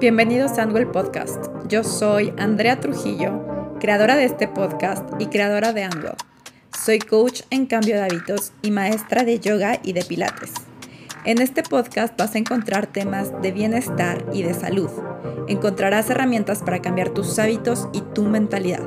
Bienvenidos 0.00 0.58
a 0.58 0.62
Angle 0.62 0.86
Podcast. 0.86 1.46
Yo 1.66 1.82
soy 1.82 2.32
Andrea 2.38 2.78
Trujillo, 2.78 3.74
creadora 3.80 4.14
de 4.14 4.26
este 4.26 4.46
podcast 4.46 5.02
y 5.18 5.26
creadora 5.26 5.72
de 5.72 5.82
Angle. 5.82 6.14
Soy 6.72 7.00
coach 7.00 7.42
en 7.50 7.66
cambio 7.66 7.96
de 7.96 8.02
hábitos 8.02 8.52
y 8.62 8.70
maestra 8.70 9.24
de 9.24 9.40
yoga 9.40 9.80
y 9.82 9.94
de 9.94 10.04
pilates. 10.04 10.52
En 11.24 11.40
este 11.40 11.64
podcast 11.64 12.16
vas 12.16 12.36
a 12.36 12.38
encontrar 12.38 12.86
temas 12.86 13.32
de 13.42 13.50
bienestar 13.50 14.24
y 14.32 14.44
de 14.44 14.54
salud. 14.54 14.88
Encontrarás 15.48 16.08
herramientas 16.10 16.62
para 16.62 16.80
cambiar 16.80 17.08
tus 17.08 17.36
hábitos 17.40 17.88
y 17.92 18.02
tu 18.02 18.22
mentalidad. 18.22 18.86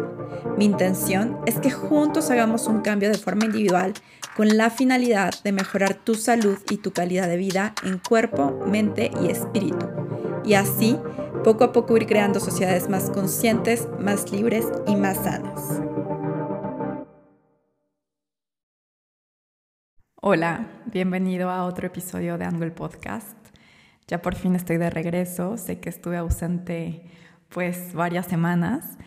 Mi 0.57 0.63
intención 0.63 1.39
es 1.45 1.59
que 1.59 1.71
juntos 1.71 2.31
hagamos 2.31 2.67
un 2.67 2.83
cambio 2.83 3.09
de 3.09 3.17
forma 3.17 3.43
individual 3.43 3.93
con 4.35 4.57
la 4.57 4.69
finalidad 4.69 5.33
de 5.43 5.51
mejorar 5.51 5.95
tu 5.95 6.15
salud 6.15 6.57
y 6.69 6.77
tu 6.77 6.91
calidad 6.91 7.27
de 7.27 7.37
vida 7.37 7.73
en 7.83 7.97
cuerpo, 7.97 8.59
mente 8.65 9.11
y 9.21 9.27
espíritu 9.27 9.87
y 10.43 10.53
así 10.53 10.97
poco 11.43 11.63
a 11.63 11.71
poco 11.71 11.97
ir 11.97 12.05
creando 12.05 12.39
sociedades 12.39 12.89
más 12.89 13.09
conscientes, 13.09 13.87
más 13.99 14.31
libres 14.31 14.65
y 14.87 14.95
más 14.95 15.17
sanas. 15.17 15.81
Hola, 20.21 20.67
bienvenido 20.85 21.49
a 21.49 21.65
otro 21.65 21.87
episodio 21.87 22.37
de 22.37 22.45
Angle 22.45 22.71
Podcast. 22.71 23.37
Ya 24.07 24.21
por 24.21 24.35
fin 24.35 24.55
estoy 24.55 24.77
de 24.77 24.89
regreso, 24.89 25.57
sé 25.57 25.79
que 25.79 25.89
estuve 25.89 26.17
ausente 26.17 27.05
pues 27.49 27.93
varias 27.93 28.27
semanas 28.27 28.97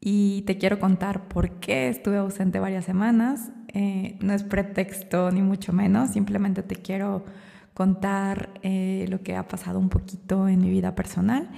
y 0.00 0.42
te 0.42 0.58
quiero 0.58 0.80
contar 0.80 1.28
por 1.28 1.60
qué 1.60 1.88
estuve 1.88 2.16
ausente 2.16 2.58
varias 2.58 2.84
semanas. 2.84 3.52
Eh, 3.74 4.16
no 4.20 4.34
es 4.34 4.42
pretexto 4.42 5.30
ni 5.30 5.40
mucho 5.40 5.72
menos, 5.72 6.10
simplemente 6.10 6.62
te 6.62 6.76
quiero 6.76 7.24
contar 7.74 8.50
eh, 8.62 9.06
lo 9.08 9.22
que 9.22 9.34
ha 9.34 9.48
pasado 9.48 9.78
un 9.78 9.88
poquito 9.88 10.46
en 10.46 10.60
mi 10.60 10.68
vida 10.68 10.94
personal 10.94 11.48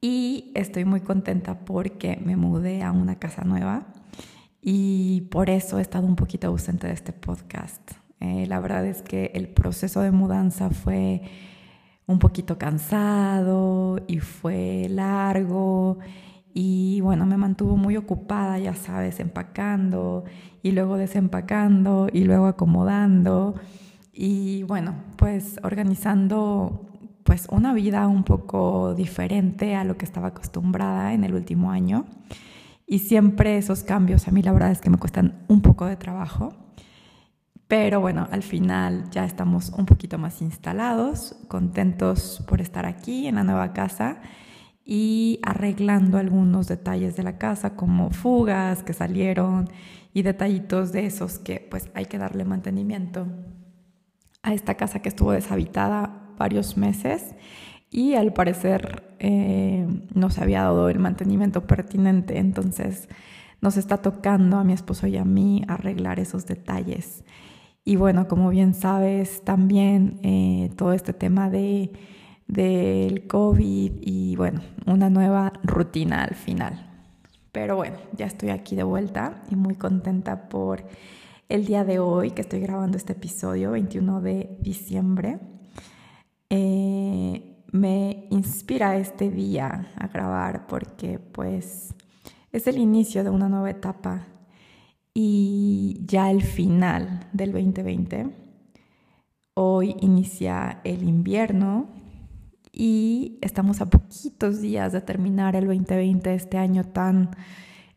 y 0.00 0.50
estoy 0.54 0.84
muy 0.84 1.00
contenta 1.00 1.60
porque 1.60 2.18
me 2.24 2.36
mudé 2.36 2.82
a 2.82 2.90
una 2.90 3.16
casa 3.16 3.44
nueva 3.44 3.86
y 4.62 5.22
por 5.30 5.50
eso 5.50 5.78
he 5.78 5.82
estado 5.82 6.06
un 6.06 6.16
poquito 6.16 6.48
ausente 6.48 6.86
de 6.86 6.94
este 6.94 7.12
podcast. 7.12 7.82
Eh, 8.20 8.46
la 8.46 8.58
verdad 8.60 8.86
es 8.86 9.02
que 9.02 9.30
el 9.34 9.48
proceso 9.48 10.00
de 10.00 10.10
mudanza 10.10 10.70
fue 10.70 11.22
un 12.06 12.18
poquito 12.18 12.56
cansado 12.58 13.98
y 14.06 14.20
fue 14.20 14.86
largo 14.88 15.98
y 16.54 17.00
bueno, 17.00 17.24
me 17.26 17.36
mantuvo 17.36 17.76
muy 17.76 17.96
ocupada, 17.96 18.58
ya 18.58 18.74
sabes, 18.74 19.20
empacando 19.20 20.24
y 20.62 20.72
luego 20.72 20.96
desempacando 20.96 22.08
y 22.12 22.24
luego 22.24 22.46
acomodando 22.46 23.54
y 24.12 24.62
bueno, 24.64 24.94
pues 25.16 25.58
organizando 25.62 26.86
pues 27.24 27.46
una 27.50 27.72
vida 27.72 28.06
un 28.08 28.24
poco 28.24 28.94
diferente 28.94 29.74
a 29.74 29.84
lo 29.84 29.96
que 29.96 30.04
estaba 30.04 30.28
acostumbrada 30.28 31.14
en 31.14 31.24
el 31.24 31.34
último 31.34 31.70
año. 31.70 32.04
Y 32.86 32.98
siempre 32.98 33.56
esos 33.56 33.84
cambios 33.84 34.28
a 34.28 34.32
mí 34.32 34.42
la 34.42 34.52
verdad 34.52 34.70
es 34.70 34.80
que 34.80 34.90
me 34.90 34.98
cuestan 34.98 35.44
un 35.48 35.62
poco 35.62 35.86
de 35.86 35.96
trabajo. 35.96 36.52
Pero 37.68 38.02
bueno, 38.02 38.28
al 38.30 38.42
final 38.42 39.08
ya 39.10 39.24
estamos 39.24 39.70
un 39.70 39.86
poquito 39.86 40.18
más 40.18 40.42
instalados, 40.42 41.36
contentos 41.48 42.44
por 42.46 42.60
estar 42.60 42.84
aquí 42.84 43.26
en 43.28 43.36
la 43.36 43.44
nueva 43.44 43.72
casa 43.72 44.20
y 44.84 45.38
arreglando 45.42 46.18
algunos 46.18 46.68
detalles 46.68 47.16
de 47.16 47.22
la 47.22 47.38
casa 47.38 47.76
como 47.76 48.10
fugas 48.10 48.82
que 48.82 48.92
salieron 48.92 49.68
y 50.12 50.22
detallitos 50.22 50.92
de 50.92 51.06
esos 51.06 51.38
que 51.38 51.66
pues 51.70 51.90
hay 51.94 52.06
que 52.06 52.18
darle 52.18 52.44
mantenimiento 52.44 53.26
a 54.42 54.54
esta 54.54 54.74
casa 54.74 55.00
que 55.00 55.08
estuvo 55.08 55.32
deshabitada 55.32 56.34
varios 56.36 56.76
meses 56.76 57.34
y 57.90 58.14
al 58.14 58.32
parecer 58.32 59.14
eh, 59.18 59.86
no 60.14 60.30
se 60.30 60.42
había 60.42 60.62
dado 60.62 60.88
el 60.88 60.98
mantenimiento 60.98 61.66
pertinente, 61.66 62.38
entonces 62.38 63.08
nos 63.60 63.76
está 63.76 63.98
tocando 63.98 64.56
a 64.56 64.64
mi 64.64 64.72
esposo 64.72 65.06
y 65.06 65.16
a 65.16 65.24
mí 65.24 65.62
arreglar 65.68 66.18
esos 66.18 66.46
detalles. 66.46 67.22
Y 67.84 67.96
bueno, 67.96 68.28
como 68.28 68.48
bien 68.50 68.74
sabes, 68.74 69.42
también 69.44 70.18
eh, 70.22 70.70
todo 70.76 70.92
este 70.94 71.12
tema 71.12 71.50
de 71.50 71.92
del 72.46 73.26
COVID 73.26 73.92
y 74.00 74.36
bueno, 74.36 74.60
una 74.86 75.10
nueva 75.10 75.52
rutina 75.62 76.24
al 76.24 76.34
final. 76.34 76.88
Pero 77.52 77.76
bueno, 77.76 77.96
ya 78.16 78.26
estoy 78.26 78.50
aquí 78.50 78.76
de 78.76 78.82
vuelta 78.82 79.42
y 79.50 79.56
muy 79.56 79.74
contenta 79.74 80.48
por 80.48 80.84
el 81.48 81.66
día 81.66 81.84
de 81.84 81.98
hoy 81.98 82.30
que 82.30 82.40
estoy 82.40 82.60
grabando 82.60 82.96
este 82.96 83.12
episodio, 83.12 83.72
21 83.72 84.20
de 84.22 84.56
diciembre. 84.60 85.38
Eh, 86.48 87.52
me 87.72 88.26
inspira 88.30 88.96
este 88.96 89.30
día 89.30 89.92
a 89.96 90.06
grabar 90.08 90.66
porque 90.66 91.18
pues 91.18 91.94
es 92.52 92.66
el 92.66 92.78
inicio 92.78 93.24
de 93.24 93.30
una 93.30 93.48
nueva 93.48 93.70
etapa 93.70 94.26
y 95.14 96.00
ya 96.06 96.30
el 96.30 96.42
final 96.42 97.28
del 97.32 97.52
2020. 97.52 98.30
Hoy 99.54 99.96
inicia 100.00 100.80
el 100.84 101.02
invierno 101.02 101.88
y 102.72 103.38
estamos 103.42 103.82
a 103.82 103.90
poquitos 103.90 104.62
días 104.62 104.92
de 104.92 105.02
terminar 105.02 105.54
el 105.56 105.66
2020, 105.66 106.34
este 106.34 106.56
año 106.56 106.84
tan 106.84 107.30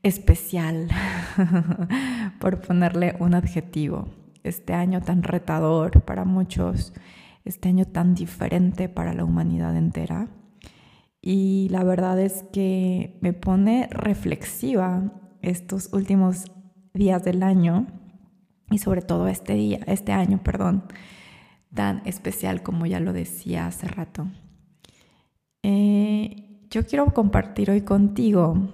especial, 0.03 0.89
por 2.39 2.59
ponerle 2.61 3.15
un 3.19 3.33
adjetivo. 3.33 4.09
Este 4.43 4.73
año 4.73 5.01
tan 5.01 5.23
retador 5.23 6.03
para 6.03 6.25
muchos, 6.25 6.93
este 7.45 7.69
año 7.69 7.85
tan 7.85 8.13
diferente 8.13 8.89
para 8.89 9.13
la 9.13 9.23
humanidad 9.23 9.75
entera. 9.75 10.27
Y 11.21 11.67
la 11.71 11.83
verdad 11.83 12.19
es 12.19 12.43
que 12.53 13.17
me 13.21 13.33
pone 13.33 13.87
reflexiva 13.89 15.13
estos 15.41 15.91
últimos 15.93 16.51
días 16.93 17.23
del 17.23 17.41
año 17.41 17.87
y 18.69 18.77
sobre 18.77 19.01
todo 19.01 19.27
este 19.27 19.55
día, 19.55 19.79
este 19.87 20.11
año, 20.11 20.43
perdón, 20.43 20.83
tan 21.73 22.03
especial 22.05 22.61
como 22.61 22.85
ya 22.85 22.99
lo 22.99 23.13
decía 23.13 23.65
hace 23.65 23.87
rato. 23.87 24.27
Eh, 25.67 26.67
yo 26.69 26.85
quiero 26.85 27.11
compartir 27.11 27.71
hoy 27.71 27.81
contigo 27.81 28.69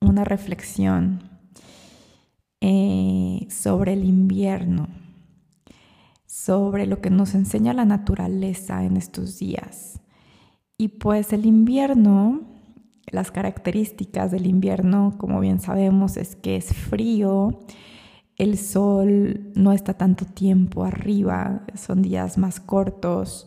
una 0.00 0.24
reflexión 0.24 1.22
eh, 2.60 3.46
sobre 3.48 3.92
el 3.92 4.02
invierno, 4.02 4.88
sobre 6.26 6.86
lo 6.86 7.00
que 7.00 7.10
nos 7.10 7.36
enseña 7.36 7.72
la 7.72 7.84
naturaleza 7.84 8.82
en 8.82 8.96
estos 8.96 9.38
días. 9.38 10.00
Y 10.76 10.88
pues 10.88 11.32
el 11.32 11.46
invierno, 11.46 12.40
las 13.12 13.30
características 13.30 14.32
del 14.32 14.46
invierno, 14.46 15.14
como 15.18 15.38
bien 15.38 15.60
sabemos, 15.60 16.16
es 16.16 16.34
que 16.34 16.56
es 16.56 16.74
frío, 16.74 17.60
el 18.38 18.58
sol 18.58 19.52
no 19.54 19.72
está 19.72 19.94
tanto 19.94 20.24
tiempo 20.24 20.82
arriba, 20.82 21.64
son 21.76 22.02
días 22.02 22.38
más 22.38 22.58
cortos, 22.58 23.46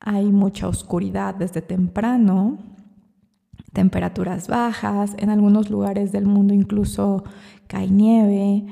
hay 0.00 0.32
mucha 0.32 0.68
oscuridad 0.68 1.34
desde 1.34 1.62
temprano 1.62 2.58
temperaturas 3.72 4.48
bajas, 4.48 5.14
en 5.18 5.30
algunos 5.30 5.70
lugares 5.70 6.12
del 6.12 6.26
mundo 6.26 6.54
incluso 6.54 7.24
cae 7.66 7.88
nieve. 7.88 8.66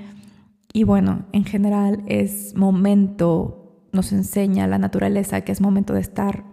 Y 0.73 0.85
bueno, 0.85 1.27
en 1.33 1.45
general 1.45 2.03
es 2.07 2.55
momento, 2.57 3.87
nos 3.93 4.13
enseña 4.13 4.67
la 4.67 4.79
naturaleza 4.79 5.43
que 5.43 5.53
es 5.53 5.61
momento 5.61 5.95
de 5.95 6.01
estar 6.01 6.45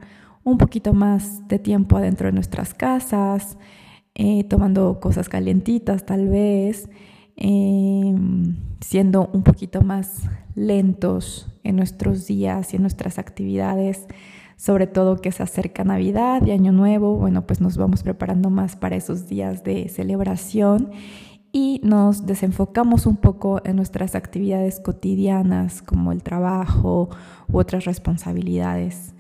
un 0.44 0.58
poquito 0.58 0.94
más 0.94 1.48
de 1.48 1.58
tiempo 1.60 1.98
adentro 1.98 2.28
de 2.28 2.34
nuestras 2.34 2.74
casas, 2.74 3.58
eh, 4.16 4.44
tomando 4.44 5.00
cosas 5.00 5.30
calientitas 5.30 6.06
tal 6.06 6.28
vez, 6.28 6.90
em, 7.36 8.58
siendo 8.82 9.30
un 9.34 9.44
poquito 9.44 9.82
más 9.82 10.30
lentos 10.54 11.48
en 11.64 11.78
nuestros 11.78 12.28
días 12.28 12.74
y 12.74 12.76
en 12.76 12.84
nuestras 12.84 13.18
actividades 13.18 14.08
sobre 14.64 14.88
todo 14.88 15.18
que 15.18 15.34
se 15.34 15.44
acerca 15.44 15.84
Navidad 15.84 16.42
y 16.46 16.52
Año 16.52 16.72
Nuevo, 16.72 17.18
bueno, 17.18 17.46
pues 17.46 17.60
nos 17.60 17.76
vamos 17.76 18.02
preparando 18.02 18.50
más 18.50 18.78
para 18.78 18.96
esos 18.96 19.28
días 19.28 19.66
de 19.66 19.90
celebración 19.90 20.90
y 21.52 21.82
nos 21.84 22.26
desenfocamos 22.26 23.06
un 23.06 23.18
poco 23.18 23.60
en 23.66 23.76
nuestras 23.76 24.16
actividades 24.16 24.80
cotidianas 24.80 25.82
como 25.82 26.14
el 26.14 26.24
trabajo 26.24 27.10
u 27.50 27.58
otras 27.58 27.84
responsabilidades. 27.84 29.14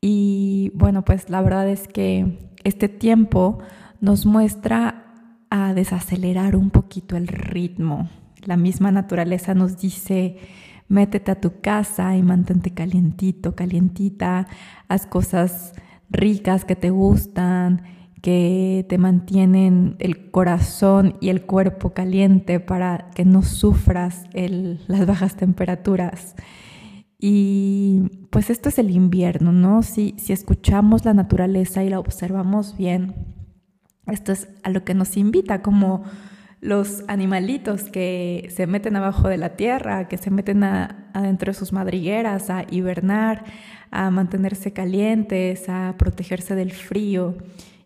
Y 0.00 0.70
bueno, 0.76 1.04
pues 1.04 1.30
la 1.30 1.42
verdad 1.42 1.68
es 1.68 1.88
que 1.88 2.38
este 2.62 2.88
tiempo 2.88 3.58
nos 4.00 4.24
muestra 4.24 5.02
a 5.50 5.74
desacelerar 5.74 6.54
un 6.54 6.70
poquito 6.70 7.16
el 7.16 7.26
ritmo. 7.26 8.08
La 8.44 8.56
misma 8.56 8.92
naturaleza 8.92 9.52
nos 9.52 9.78
dice, 9.78 10.36
métete 10.88 11.30
a 11.30 11.40
tu 11.40 11.60
casa 11.60 12.16
y 12.16 12.22
mantente 12.22 12.72
calientito, 12.72 13.54
calientita, 13.54 14.46
haz 14.88 15.06
cosas 15.06 15.74
ricas 16.10 16.64
que 16.64 16.76
te 16.76 16.90
gustan, 16.90 17.82
que 18.22 18.86
te 18.88 18.98
mantienen 18.98 19.96
el 19.98 20.30
corazón 20.30 21.16
y 21.20 21.28
el 21.28 21.42
cuerpo 21.42 21.90
caliente 21.90 22.60
para 22.60 23.10
que 23.14 23.24
no 23.24 23.42
sufras 23.42 24.24
las 24.34 25.06
bajas 25.06 25.36
temperaturas. 25.36 26.34
Y 27.18 28.26
pues 28.30 28.50
esto 28.50 28.68
es 28.68 28.78
el 28.78 28.90
invierno, 28.90 29.52
¿no? 29.52 29.82
Si, 29.82 30.14
si 30.18 30.32
escuchamos 30.32 31.04
la 31.04 31.14
naturaleza 31.14 31.82
y 31.82 31.88
la 31.88 31.98
observamos 31.98 32.76
bien, 32.76 33.14
esto 34.06 34.32
es 34.32 34.48
a 34.62 34.70
lo 34.70 34.84
que 34.84 34.94
nos 34.94 35.16
invita, 35.16 35.62
como 35.62 36.04
los 36.66 37.04
animalitos 37.06 37.84
que 37.84 38.48
se 38.54 38.66
meten 38.66 38.96
abajo 38.96 39.28
de 39.28 39.36
la 39.36 39.50
tierra, 39.50 40.08
que 40.08 40.18
se 40.18 40.32
meten 40.32 40.64
adentro 40.64 41.52
de 41.52 41.54
sus 41.54 41.72
madrigueras 41.72 42.50
a 42.50 42.66
hibernar, 42.68 43.44
a 43.92 44.10
mantenerse 44.10 44.72
calientes, 44.72 45.68
a 45.68 45.94
protegerse 45.96 46.56
del 46.56 46.72
frío. 46.72 47.36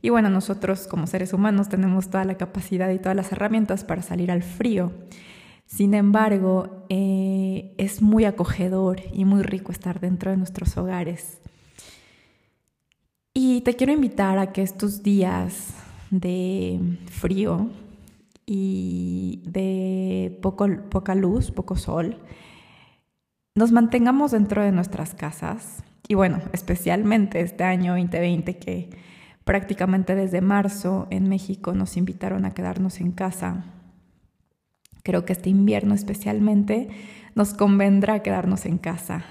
Y 0.00 0.08
bueno, 0.08 0.30
nosotros 0.30 0.86
como 0.86 1.06
seres 1.06 1.34
humanos 1.34 1.68
tenemos 1.68 2.08
toda 2.08 2.24
la 2.24 2.38
capacidad 2.38 2.88
y 2.90 2.98
todas 2.98 3.14
las 3.14 3.30
herramientas 3.32 3.84
para 3.84 4.00
salir 4.00 4.30
al 4.30 4.42
frío. 4.42 4.92
Sin 5.66 5.92
embargo, 5.92 6.86
eh, 6.88 7.74
es 7.76 8.00
muy 8.00 8.24
acogedor 8.24 9.02
y 9.12 9.26
muy 9.26 9.42
rico 9.42 9.72
estar 9.72 10.00
dentro 10.00 10.30
de 10.30 10.38
nuestros 10.38 10.78
hogares. 10.78 11.38
Y 13.34 13.60
te 13.60 13.76
quiero 13.76 13.92
invitar 13.92 14.38
a 14.38 14.52
que 14.52 14.62
estos 14.62 15.02
días 15.02 15.74
de 16.10 16.80
frío 17.10 17.68
y 18.52 19.44
de 19.47 20.37
poco, 20.43 20.67
poca 20.91 21.14
luz, 21.14 21.52
poco 21.52 21.76
sol, 21.76 22.19
nos 23.55 23.70
mantengamos 23.70 24.32
dentro 24.32 24.64
de 24.64 24.73
nuestras 24.73 25.14
casas. 25.14 25.85
Y 26.08 26.17
bueno, 26.17 26.41
especialmente 26.52 27.43
este 27.43 27.62
año 27.62 27.93
2020 27.93 28.58
que 28.58 28.91
prácticamente 29.44 30.17
desde 30.17 30.41
marzo 30.41 31.06
en 31.11 31.29
México 31.29 31.75
nos 31.75 31.97
invitaron 31.97 32.44
a 32.44 32.50
quedarnos 32.50 33.00
en 33.00 33.12
casa. 33.12 33.67
Creo 35.05 35.25
que 35.25 35.32
este 35.32 35.49
invierno 35.49 35.94
especialmente 35.94 36.88
nos 37.37 37.55
convendrá 37.55 38.25
quedarnos 38.25 38.67
en 38.67 38.79
casa. 38.79 39.26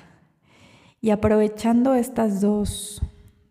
Y 1.01 1.09
aprovechando 1.09 1.93
estas 1.93 2.39
dos 2.39 3.01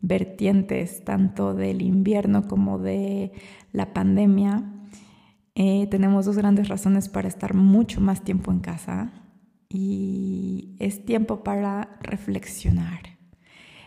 vertientes, 0.01 1.05
tanto 1.05 1.53
del 1.53 1.83
invierno 1.83 2.49
como 2.49 2.79
de 2.79 3.33
la 3.73 3.93
pandemia, 3.93 4.77
eh, 5.61 5.89
tenemos 5.91 6.25
dos 6.25 6.37
grandes 6.37 6.69
razones 6.69 7.09
para 7.09 7.27
estar 7.27 7.53
mucho 7.53 8.01
más 8.01 8.23
tiempo 8.23 8.53
en 8.53 8.61
casa 8.61 9.11
y 9.69 10.77
es 10.79 11.05
tiempo 11.05 11.43
para 11.43 11.99
reflexionar. 12.01 13.19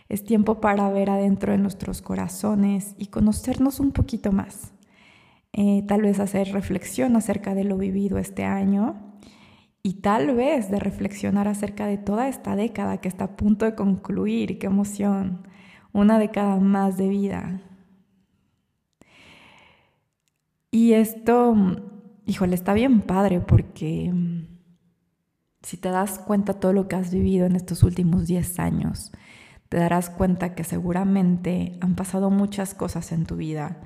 Es 0.09 0.25
tiempo 0.25 0.59
para 0.59 0.89
ver 0.89 1.09
adentro 1.09 1.53
de 1.53 1.57
nuestros 1.59 2.01
corazones 2.01 2.93
y 2.97 3.05
conocernos 3.05 3.79
un 3.79 3.93
poquito 3.93 4.33
más. 4.33 4.73
Eh, 5.53 5.85
tal 5.87 6.01
vez 6.01 6.19
hacer 6.19 6.51
reflexión 6.51 7.15
acerca 7.15 7.55
de 7.55 7.63
lo 7.63 7.77
vivido 7.77 8.17
este 8.17 8.43
año 8.43 9.15
y 9.81 10.01
tal 10.01 10.35
vez 10.35 10.69
de 10.69 10.77
reflexionar 10.77 11.47
acerca 11.47 11.85
de 11.85 11.97
toda 11.97 12.27
esta 12.27 12.57
década 12.57 12.97
que 12.97 13.07
está 13.07 13.23
a 13.23 13.37
punto 13.37 13.63
de 13.63 13.75
concluir. 13.75 14.59
¡Qué 14.59 14.67
emoción! 14.67 15.47
Una 15.93 16.19
década 16.19 16.57
más 16.57 16.97
de 16.97 17.07
vida. 17.07 17.61
Y 20.71 20.93
esto, 20.93 21.53
híjole, 22.25 22.55
está 22.55 22.73
bien 22.73 23.01
padre 23.01 23.41
porque 23.41 24.09
mm, 24.13 24.47
si 25.61 25.75
te 25.77 25.89
das 25.89 26.17
cuenta 26.17 26.53
todo 26.53 26.71
lo 26.71 26.87
que 26.87 26.95
has 26.95 27.13
vivido 27.13 27.45
en 27.45 27.57
estos 27.57 27.83
últimos 27.83 28.25
10 28.25 28.59
años, 28.59 29.11
te 29.67 29.77
darás 29.77 30.09
cuenta 30.09 30.55
que 30.55 30.63
seguramente 30.63 31.77
han 31.81 31.95
pasado 31.95 32.29
muchas 32.29 32.73
cosas 32.73 33.11
en 33.11 33.25
tu 33.25 33.35
vida, 33.35 33.81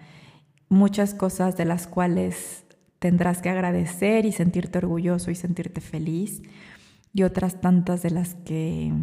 muchas 0.70 1.16
cosas 1.16 1.58
de 1.58 1.66
las 1.66 1.88
cuales 1.88 2.66
tendrás 3.00 3.42
que 3.42 3.50
agradecer 3.50 4.26
y 4.26 4.32
sentirte 4.32 4.78
orgulloso 4.78 5.32
y 5.32 5.36
sentirte 5.36 5.82
feliz, 5.82 6.44
y 7.14 7.24
otras 7.24 7.62
tantas 7.62 8.04
de 8.04 8.12
las 8.12 8.36
que 8.36 8.94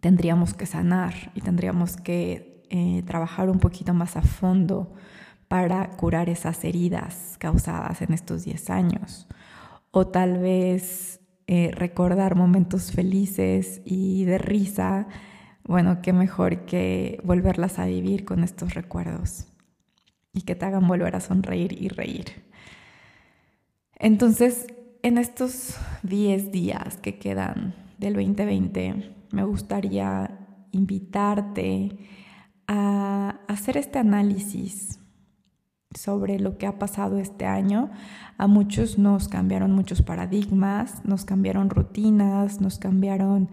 tendríamos 0.00 0.54
que 0.54 0.64
sanar 0.64 1.32
y 1.34 1.40
tendríamos 1.40 1.96
que 1.96 2.62
eh, 2.70 3.02
trabajar 3.04 3.50
un 3.50 3.58
poquito 3.58 3.92
más 3.94 4.16
a 4.16 4.22
fondo 4.22 4.94
para 5.50 5.90
curar 5.96 6.28
esas 6.28 6.62
heridas 6.62 7.34
causadas 7.40 8.02
en 8.02 8.12
estos 8.12 8.44
10 8.44 8.70
años. 8.70 9.26
O 9.90 10.06
tal 10.06 10.38
vez 10.38 11.18
eh, 11.48 11.72
recordar 11.72 12.36
momentos 12.36 12.92
felices 12.92 13.82
y 13.84 14.24
de 14.26 14.38
risa 14.38 15.08
bueno, 15.64 16.02
qué 16.02 16.12
mejor 16.12 16.66
que 16.66 17.20
volverlas 17.24 17.80
a 17.80 17.86
vivir 17.86 18.24
con 18.24 18.44
estos 18.44 18.74
recuerdos 18.74 19.48
y 20.32 20.42
que 20.42 20.54
te 20.54 20.66
hagan 20.66 20.86
volver 20.86 21.16
a 21.16 21.20
sonreír 21.20 21.80
y 21.80 21.88
reír. 21.88 22.44
Entonces, 23.96 24.68
en 25.02 25.18
estos 25.18 25.76
10 26.04 26.52
días 26.52 26.96
que 26.98 27.18
quedan 27.18 27.74
del 27.98 28.14
2020, 28.14 29.16
me 29.32 29.44
gustaría 29.44 30.38
invitarte 30.70 31.98
a 32.68 33.40
hacer 33.48 33.76
este 33.76 33.98
análisis 33.98 34.99
sobre 35.94 36.38
lo 36.38 36.56
que 36.56 36.66
ha 36.66 36.78
pasado 36.78 37.18
este 37.18 37.46
año. 37.46 37.90
A 38.38 38.46
muchos 38.46 38.98
nos 38.98 39.28
cambiaron 39.28 39.72
muchos 39.72 40.02
paradigmas, 40.02 41.04
nos 41.04 41.24
cambiaron 41.24 41.68
rutinas, 41.68 42.60
nos 42.60 42.78
cambiaron 42.78 43.50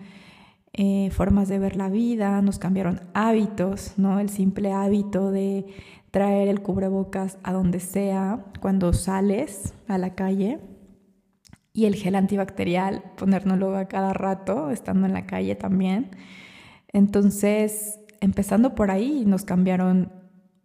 eh, 0.73 1.09
formas 1.11 1.47
de 1.47 1.59
ver 1.59 1.75
la 1.75 1.89
vida, 1.89 2.41
nos 2.41 2.59
cambiaron 2.59 3.01
hábitos, 3.13 3.93
¿no? 3.97 4.19
El 4.19 4.29
simple 4.29 4.71
hábito 4.71 5.31
de 5.31 5.65
traer 6.11 6.47
el 6.47 6.61
cubrebocas 6.61 7.37
a 7.43 7.53
donde 7.53 7.79
sea 7.79 8.45
cuando 8.61 8.93
sales 8.93 9.73
a 9.87 9.97
la 9.97 10.13
calle 10.13 10.59
y 11.73 11.85
el 11.85 11.95
gel 11.95 12.15
antibacterial, 12.15 13.03
ponérnoslo 13.17 13.75
a 13.75 13.87
cada 13.87 14.13
rato, 14.13 14.69
estando 14.69 15.07
en 15.07 15.13
la 15.13 15.25
calle 15.25 15.55
también. 15.55 16.11
Entonces, 16.93 17.99
empezando 18.21 18.73
por 18.75 18.91
ahí, 18.91 19.23
nos 19.25 19.43
cambiaron 19.43 20.11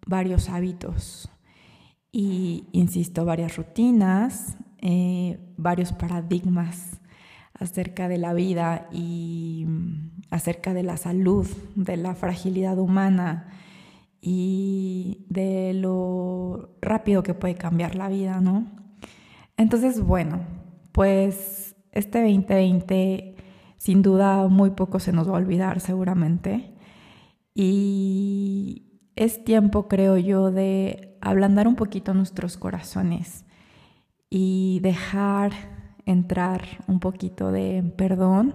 varios 0.06 0.48
hábitos 0.48 1.32
y, 2.12 2.68
insisto, 2.72 3.24
varias 3.24 3.56
rutinas, 3.56 4.58
eh, 4.78 5.40
varios 5.56 5.92
paradigmas 5.92 7.00
acerca 7.54 8.08
de 8.08 8.18
la 8.18 8.34
vida 8.34 8.88
y 8.92 9.64
mm, 9.66 10.10
acerca 10.30 10.74
de 10.74 10.82
la 10.82 10.98
salud, 10.98 11.46
de 11.74 11.96
la 11.96 12.14
fragilidad 12.14 12.78
humana 12.78 13.48
y 14.20 15.24
de 15.30 15.72
lo 15.74 16.76
rápido 16.82 17.22
que 17.22 17.34
puede 17.34 17.54
cambiar 17.54 17.94
la 17.94 18.08
vida, 18.08 18.40
¿no? 18.40 18.66
Entonces, 19.56 20.00
bueno, 20.00 20.40
pues 20.92 21.74
este 21.92 22.20
2020 22.20 23.36
sin 23.78 24.02
duda 24.02 24.46
muy 24.48 24.70
poco 24.70 25.00
se 25.00 25.12
nos 25.12 25.28
va 25.28 25.32
a 25.32 25.38
olvidar 25.38 25.80
seguramente 25.80 26.74
y 27.54 29.00
es 29.16 29.44
tiempo, 29.44 29.88
creo 29.88 30.16
yo, 30.16 30.50
de 30.50 31.11
ablandar 31.22 31.68
un 31.68 31.76
poquito 31.76 32.12
nuestros 32.12 32.56
corazones 32.56 33.44
y 34.28 34.80
dejar 34.82 35.52
entrar 36.04 36.62
un 36.88 37.00
poquito 37.00 37.52
de 37.52 37.82
perdón, 37.96 38.54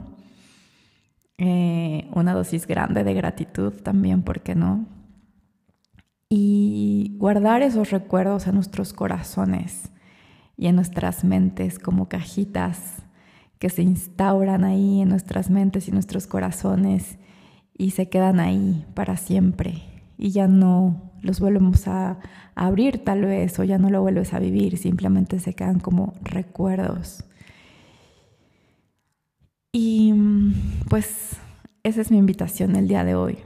eh, 1.38 2.10
una 2.14 2.34
dosis 2.34 2.68
grande 2.68 3.04
de 3.04 3.14
gratitud 3.14 3.74
también, 3.82 4.22
¿por 4.22 4.42
qué 4.42 4.54
no? 4.54 4.86
Y 6.30 7.16
guardar 7.18 7.62
esos 7.62 7.90
recuerdos 7.90 8.48
en 8.48 8.56
nuestros 8.56 8.92
corazones 8.92 9.90
y 10.58 10.68
en 10.68 10.76
nuestras 10.76 11.24
mentes 11.24 11.80
como 11.80 12.10
cajitas 12.10 13.04
que 13.60 13.70
se 13.70 13.82
instauran 13.82 14.66
ahí 14.66 15.02
en 15.02 15.10
nuestras 15.10 15.50
mentes 15.50 15.88
y 15.88 15.92
nuestros 15.92 16.28
corazones 16.28 17.18
y 17.78 17.92
se 17.92 18.10
quedan 18.10 18.42
ahí 18.42 18.86
para 18.94 19.16
siempre 19.16 19.84
y 20.18 20.32
ya 20.32 20.48
no 20.48 21.07
los 21.22 21.40
volvemos 21.40 21.88
a, 21.88 22.20
abrir 22.56 23.04
tal 23.04 23.22
vez 23.22 23.60
o 23.60 23.64
ya 23.64 23.78
no 23.78 23.92
lo 23.92 24.02
vuelves 24.02 24.34
a 24.34 24.40
vivir, 24.40 24.78
simplemente 24.78 25.40
se 25.40 25.54
quedan 25.54 25.80
como 25.80 26.16
recuerdos. 26.24 27.24
Y 29.72 30.12
pues 30.90 31.38
esa 31.84 32.02
es 32.02 32.10
mi 32.10 32.18
invitación 32.18 32.76
el 32.76 32.88
día 32.88 33.04
de 33.04 33.14
hoy, 33.14 33.38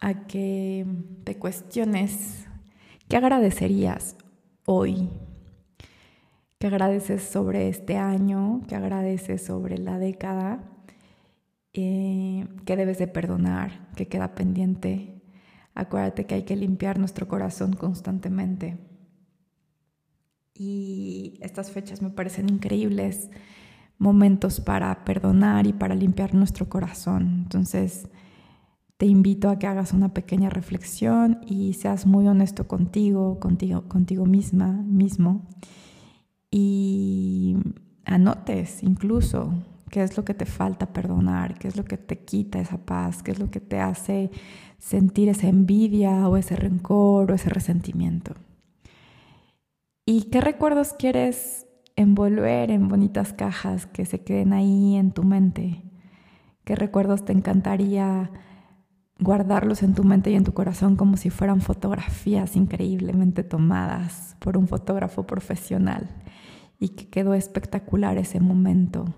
a 0.00 0.26
que 0.26 0.86
te 1.24 1.36
cuestiones 1.36 2.46
qué 3.08 3.18
agradecerías 3.18 4.16
hoy, 4.64 5.10
qué 6.58 6.68
agradeces 6.68 7.22
sobre 7.22 7.68
este 7.68 7.98
año, 7.98 8.62
qué 8.68 8.76
agradeces 8.76 9.44
sobre 9.44 9.76
la 9.76 9.98
década, 9.98 10.64
eh, 11.74 12.46
qué 12.64 12.76
debes 12.76 12.96
de 12.96 13.06
perdonar, 13.06 13.90
qué 13.96 14.08
queda 14.08 14.34
pendiente. 14.34 15.15
Acuérdate 15.76 16.24
que 16.24 16.34
hay 16.34 16.42
que 16.44 16.56
limpiar 16.56 16.98
nuestro 16.98 17.28
corazón 17.28 17.74
constantemente. 17.74 18.78
Y 20.54 21.38
estas 21.42 21.70
fechas 21.70 22.00
me 22.00 22.08
parecen 22.08 22.48
increíbles 22.48 23.28
momentos 23.98 24.60
para 24.60 25.04
perdonar 25.04 25.66
y 25.66 25.74
para 25.74 25.94
limpiar 25.94 26.34
nuestro 26.34 26.70
corazón. 26.70 27.42
Entonces, 27.42 28.08
te 28.96 29.04
invito 29.04 29.50
a 29.50 29.58
que 29.58 29.66
hagas 29.66 29.92
una 29.92 30.14
pequeña 30.14 30.48
reflexión 30.48 31.40
y 31.46 31.74
seas 31.74 32.06
muy 32.06 32.26
honesto 32.26 32.66
contigo, 32.66 33.38
contigo, 33.38 33.86
contigo 33.86 34.24
misma, 34.24 34.72
mismo. 34.72 35.46
Y 36.50 37.56
anotes 38.06 38.82
incluso 38.82 39.52
qué 39.90 40.02
es 40.02 40.16
lo 40.16 40.24
que 40.24 40.34
te 40.34 40.46
falta 40.46 40.92
perdonar, 40.92 41.58
qué 41.58 41.68
es 41.68 41.76
lo 41.76 41.84
que 41.84 41.96
te 41.96 42.18
quita 42.18 42.60
esa 42.60 42.78
paz, 42.78 43.22
qué 43.22 43.30
es 43.30 43.38
lo 43.38 43.50
que 43.50 43.60
te 43.60 43.80
hace 43.80 44.30
sentir 44.78 45.28
esa 45.28 45.48
envidia 45.48 46.28
o 46.28 46.36
ese 46.36 46.56
rencor 46.56 47.30
o 47.30 47.34
ese 47.34 47.50
resentimiento. 47.50 48.34
¿Y 50.04 50.24
qué 50.24 50.40
recuerdos 50.40 50.92
quieres 50.92 51.66
envolver 51.96 52.70
en 52.70 52.88
bonitas 52.88 53.32
cajas 53.32 53.86
que 53.86 54.04
se 54.04 54.22
queden 54.22 54.52
ahí 54.52 54.96
en 54.96 55.12
tu 55.12 55.24
mente? 55.24 55.82
¿Qué 56.64 56.76
recuerdos 56.76 57.24
te 57.24 57.32
encantaría 57.32 58.30
guardarlos 59.18 59.82
en 59.82 59.94
tu 59.94 60.04
mente 60.04 60.30
y 60.30 60.34
en 60.34 60.44
tu 60.44 60.52
corazón 60.52 60.96
como 60.96 61.16
si 61.16 61.30
fueran 61.30 61.60
fotografías 61.60 62.54
increíblemente 62.54 63.44
tomadas 63.44 64.36
por 64.40 64.58
un 64.58 64.68
fotógrafo 64.68 65.26
profesional 65.26 66.08
y 66.78 66.90
que 66.90 67.08
quedó 67.08 67.32
espectacular 67.34 68.18
ese 68.18 68.40
momento 68.40 69.14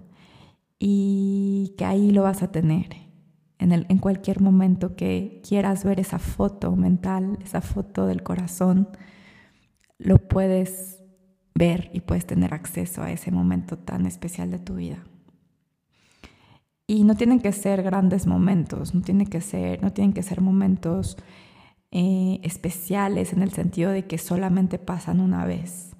y 0.78 1.74
que 1.76 1.84
ahí 1.84 2.10
lo 2.10 2.22
vas 2.22 2.42
a 2.42 2.52
tener 2.52 3.08
en, 3.58 3.72
el, 3.72 3.86
en 3.88 3.98
cualquier 3.98 4.40
momento 4.40 4.94
que 4.96 5.42
quieras 5.46 5.84
ver 5.84 6.00
esa 6.00 6.18
foto 6.18 6.76
mental, 6.76 7.38
esa 7.44 7.60
foto 7.60 8.06
del 8.06 8.22
corazón, 8.22 8.88
lo 9.98 10.18
puedes 10.18 11.02
ver 11.54 11.90
y 11.92 12.00
puedes 12.00 12.26
tener 12.26 12.54
acceso 12.54 13.02
a 13.02 13.10
ese 13.10 13.32
momento 13.32 13.76
tan 13.76 14.06
especial 14.06 14.50
de 14.50 14.60
tu 14.60 14.76
vida. 14.76 15.04
Y 16.86 17.04
no 17.04 17.16
tienen 17.16 17.40
que 17.40 17.52
ser 17.52 17.82
grandes 17.82 18.26
momentos, 18.26 18.94
no, 18.94 19.02
tienen 19.02 19.26
que 19.26 19.40
ser, 19.40 19.82
no 19.82 19.92
tienen 19.92 20.14
que 20.14 20.22
ser 20.22 20.40
momentos 20.40 21.18
eh, 21.90 22.40
especiales 22.44 23.32
en 23.32 23.42
el 23.42 23.50
sentido 23.50 23.90
de 23.90 24.06
que 24.06 24.16
solamente 24.16 24.78
pasan 24.78 25.20
una 25.20 25.44
vez. 25.44 25.90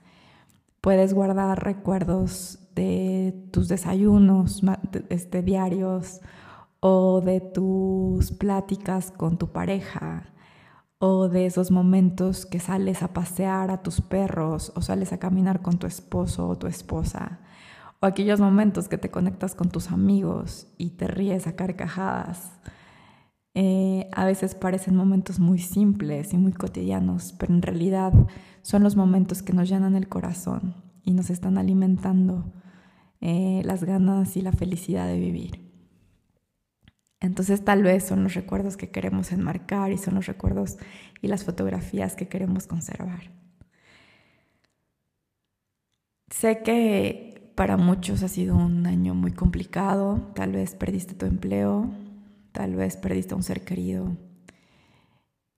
Puedes 0.81 1.13
guardar 1.13 1.63
recuerdos 1.63 2.61
de 2.79 3.35
tus 3.51 3.67
desayunos 3.67 4.63
este, 5.09 5.43
diarios 5.43 6.21
o 6.79 7.21
de 7.21 7.41
tus 7.41 8.31
pláticas 8.31 9.11
con 9.11 9.37
tu 9.37 9.51
pareja 9.51 10.33
o 11.01 11.29
de 11.29 11.47
esos 11.47 11.73
momentos 11.73 12.47
que 12.47 12.61
sales 12.61 13.03
a 13.03 13.13
pasear 13.13 13.73
a 13.73 13.83
tus 13.83 14.01
perros 14.01 14.73
o 14.77 14.81
sales 14.81 15.13
a 15.13 15.19
caminar 15.19 15.61
con 15.61 15.79
tu 15.79 15.89
esposo 15.89 16.47
o 16.47 16.57
tu 16.57 16.69
esposa 16.69 17.41
o 17.99 18.07
aquellos 18.07 18.39
momentos 18.39 18.87
que 18.87 18.97
te 18.97 19.11
conectas 19.11 19.57
con 19.57 19.71
tus 19.71 19.91
amigos 19.91 20.69
y 20.79 20.91
te 20.91 21.09
ríes 21.09 21.49
a 21.49 21.57
carcajadas. 21.57 22.53
Eh, 23.55 24.09
a 24.13 24.25
veces 24.25 24.55
parecen 24.55 24.95
momentos 24.95 25.41
muy 25.41 25.59
simples 25.59 26.33
y 26.33 26.39
muy 26.39 26.53
cotidianos, 26.53 27.35
pero 27.41 27.53
en 27.53 27.63
realidad 27.63 28.13
son 28.63 28.85
los 28.85 28.95
momentos 28.95 29.43
que 29.43 29.53
nos 29.53 29.69
llenan 29.69 29.97
el 29.97 30.09
corazón 30.09 30.77
y 31.03 31.13
nos 31.13 31.29
están 31.29 31.59
alimentando 31.59 32.53
eh, 33.21 33.63
las 33.65 33.85
ganas 33.85 34.37
y 34.37 34.43
la 34.43 34.53
felicidad 34.53 35.07
de 35.07 35.19
vivir. 35.19 35.69
Entonces 37.21 37.65
tal 37.65 37.83
vez 37.83 38.05
son 38.05 38.23
los 38.23 38.35
recuerdos 38.35 38.77
que 38.77 38.91
queremos 38.91 39.33
enmarcar 39.33 39.91
y 39.91 39.99
son 39.99 40.15
los 40.15 40.27
recuerdos 40.27 40.77
y 41.21 41.29
las 41.29 41.45
fotografías 41.45 42.15
que 42.15 42.29
queremos 42.29 42.67
conservar. 42.67 43.33
Sé 46.31 46.63
que 46.63 47.53
para 47.57 47.77
muchos 47.77 48.23
ha 48.23 48.29
sido 48.29 48.57
un 48.57 48.87
año 48.87 49.15
muy 49.15 49.33
complicado, 49.33 50.31
tal 50.35 50.53
vez 50.53 50.77
perdiste 50.77 51.15
tu 51.15 51.27
empleo, 51.27 51.91
tal 52.53 52.77
vez 52.77 52.97
perdiste 52.97 53.35
a 53.35 53.37
un 53.37 53.43
ser 53.43 53.65
querido. 53.65 54.17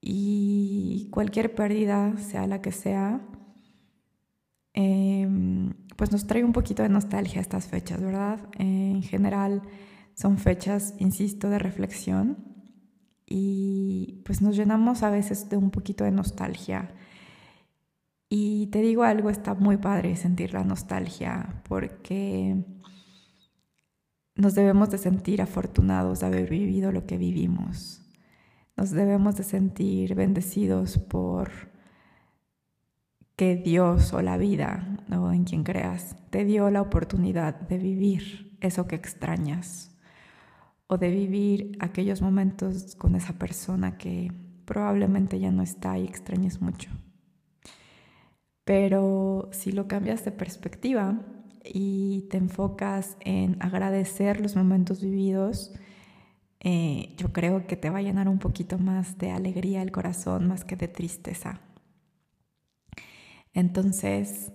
Y 0.01 1.09
cualquier 1.11 1.55
pérdida, 1.55 2.17
sea 2.17 2.47
la 2.47 2.63
que 2.63 2.73
sea, 2.73 3.21
em, 4.73 5.75
pues 5.97 6.13
nos 6.13 6.27
trae 6.27 6.45
un 6.45 6.53
poquito 6.53 6.83
de 6.83 6.89
nostalgia 6.89 7.41
estas 7.41 7.67
fechas, 7.67 8.01
¿verdad? 8.01 8.41
en 8.59 9.03
general 9.03 9.63
son 10.15 10.39
fechas, 10.39 10.95
insisto, 10.99 11.49
de 11.49 11.59
reflexión 11.59 12.39
y 13.27 14.23
pues 14.25 14.43
nos 14.43 14.57
llenamos 14.57 15.03
a 15.03 15.11
veces 15.11 15.49
de 15.49 15.57
un 15.57 15.71
poquito 15.71 16.05
de 16.05 16.11
nostalgia 16.11 16.91
y 18.33 18.69
te 18.69 18.81
digo 18.81 19.03
algo, 19.03 19.29
está 19.29 19.55
muy 19.55 19.77
padre 19.77 20.15
sentir 20.15 20.55
la 20.55 20.63
nostalgia 20.63 21.63
porque 21.69 22.65
nos 24.37 24.55
debemos 24.55 24.89
de 24.91 24.99
sentir 24.99 25.43
afortunados 25.43 26.21
de 26.21 26.27
haber 26.27 26.49
vivido 26.49 26.93
lo 26.93 27.07
que 27.07 27.19
vivimos. 27.19 28.03
Nos 28.77 28.93
debemos 28.93 29.35
de 29.35 29.43
sentir 29.43 30.15
bendecidos 30.15 30.97
por 30.99 31.51
que 33.41 33.57
Dios 33.57 34.13
o 34.13 34.21
la 34.21 34.37
vida, 34.37 34.99
o 35.11 35.33
en 35.33 35.45
quien 35.45 35.65
creas, 35.65 36.15
te 36.29 36.45
dio 36.45 36.69
la 36.69 36.83
oportunidad 36.83 37.59
de 37.59 37.79
vivir 37.79 38.55
eso 38.61 38.87
que 38.87 38.97
extrañas 38.97 39.97
o 40.89 40.99
de 40.99 41.09
vivir 41.09 41.79
aquellos 41.81 42.21
momentos 42.21 42.97
con 42.97 43.15
esa 43.15 43.39
persona 43.39 43.97
que 43.97 44.31
probablemente 44.67 45.41
ya 45.41 45.51
no 45.53 45.63
está 45.63 45.99
y 45.99 46.05
extrañes 46.05 46.61
mucho. 46.61 46.91
Pero 48.65 49.49
si 49.53 49.73
lo 49.73 49.89
cambias 49.89 50.23
de 50.23 50.33
perspectiva 50.33 51.23
y 51.65 52.29
te 52.31 52.37
enfocas 52.37 53.17
en 53.21 53.57
agradecer 53.61 54.39
los 54.39 54.55
momentos 54.55 55.01
vividos, 55.01 55.73
eh, 56.61 57.15
yo 57.17 57.33
creo 57.33 57.67
que 57.67 57.79
te 57.79 57.89
va 57.89 58.01
a 58.01 58.03
llenar 58.03 58.29
un 58.29 58.39
poquito 58.39 58.77
más 58.77 59.17
de 59.17 59.31
alegría 59.31 59.81
el 59.81 59.93
corazón 59.93 60.47
más 60.47 60.63
que 60.63 60.77
de 60.77 60.89
tristeza. 60.89 61.63
Entonces, 63.53 64.53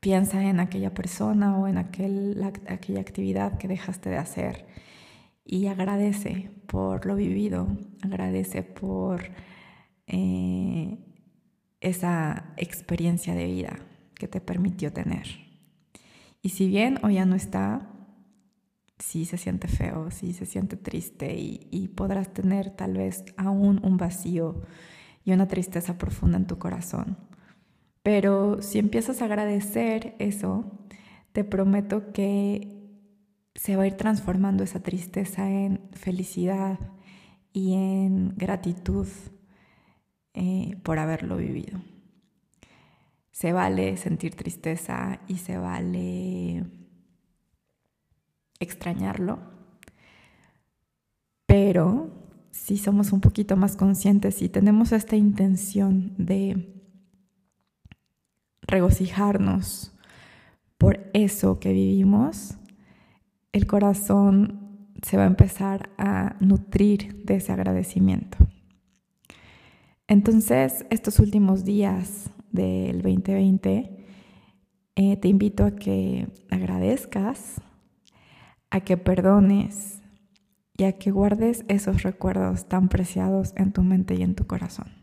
piensa 0.00 0.44
en 0.44 0.60
aquella 0.60 0.94
persona 0.94 1.58
o 1.58 1.68
en 1.68 1.78
aquel, 1.78 2.42
aquella 2.68 3.00
actividad 3.00 3.58
que 3.58 3.68
dejaste 3.68 4.10
de 4.10 4.16
hacer 4.16 4.66
y 5.44 5.66
agradece 5.66 6.50
por 6.66 7.06
lo 7.06 7.16
vivido, 7.16 7.68
agradece 8.02 8.62
por 8.62 9.22
eh, 10.06 10.98
esa 11.80 12.52
experiencia 12.56 13.34
de 13.34 13.46
vida 13.46 13.78
que 14.14 14.28
te 14.28 14.40
permitió 14.40 14.92
tener. 14.92 15.26
Y 16.42 16.50
si 16.50 16.66
bien 16.66 16.98
hoy 17.02 17.14
ya 17.14 17.24
no 17.24 17.34
está, 17.34 17.88
sí 18.98 19.24
se 19.24 19.36
siente 19.36 19.68
feo, 19.68 20.10
sí 20.10 20.32
se 20.32 20.46
siente 20.46 20.76
triste 20.76 21.36
y, 21.36 21.88
podrás 21.88 22.32
tener 22.32 22.70
tal 22.70 22.94
vez 22.94 23.24
aún 23.36 23.80
un 23.84 23.96
vacío 23.96 24.62
y 25.24 25.32
una 25.32 25.46
tristeza 25.48 25.98
profunda 25.98 26.38
en 26.38 26.46
tu 26.46 26.58
corazón. 26.58 27.16
Pero 28.02 28.60
si 28.62 28.78
empiezas 28.78 29.22
a 29.22 29.26
agradecer 29.26 30.16
eso, 30.18 30.64
te 31.32 31.44
prometo 31.44 32.12
que 32.12 32.82
se 33.54 33.76
va 33.76 33.84
a 33.84 33.86
ir 33.86 33.96
transformando 33.96 34.64
esa 34.64 34.80
tristeza 34.80 35.48
en 35.48 35.80
felicidad 35.92 36.78
y 37.52 37.74
en 37.74 38.34
gratitud 38.36 39.06
eh, 40.34 40.76
por 40.82 40.98
haberlo 40.98 41.36
vivido. 41.36 41.80
Se 43.30 43.52
vale 43.52 43.96
sentir 43.96 44.34
tristeza 44.34 45.20
y 45.28 45.36
se 45.36 45.56
vale 45.56 46.64
extrañarlo, 48.58 49.38
pero 51.46 52.10
si 52.50 52.78
somos 52.78 53.12
un 53.12 53.20
poquito 53.20 53.56
más 53.56 53.76
conscientes 53.76 54.42
y 54.42 54.48
tenemos 54.48 54.92
esta 54.92 55.16
intención 55.16 56.14
de 56.18 56.81
regocijarnos 58.72 59.92
por 60.78 61.10
eso 61.12 61.60
que 61.60 61.72
vivimos, 61.72 62.56
el 63.52 63.66
corazón 63.66 64.88
se 65.02 65.18
va 65.18 65.24
a 65.24 65.26
empezar 65.26 65.90
a 65.98 66.36
nutrir 66.40 67.22
de 67.24 67.36
ese 67.36 67.52
agradecimiento. 67.52 68.38
Entonces, 70.08 70.86
estos 70.90 71.18
últimos 71.18 71.64
días 71.64 72.30
del 72.50 73.02
2020, 73.02 74.06
eh, 74.96 75.16
te 75.18 75.28
invito 75.28 75.64
a 75.64 75.76
que 75.76 76.28
agradezcas, 76.50 77.60
a 78.70 78.80
que 78.80 78.96
perdones 78.96 80.00
y 80.78 80.84
a 80.84 80.92
que 80.92 81.10
guardes 81.10 81.64
esos 81.68 82.02
recuerdos 82.02 82.68
tan 82.68 82.88
preciados 82.88 83.52
en 83.56 83.72
tu 83.72 83.82
mente 83.82 84.14
y 84.14 84.22
en 84.22 84.34
tu 84.34 84.46
corazón. 84.46 85.01